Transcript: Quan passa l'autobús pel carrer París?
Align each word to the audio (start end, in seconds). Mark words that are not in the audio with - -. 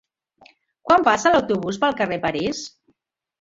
Quan 0.87 1.05
passa 1.07 1.33
l'autobús 1.35 1.79
pel 1.85 1.95
carrer 2.01 2.19
París? 2.25 2.65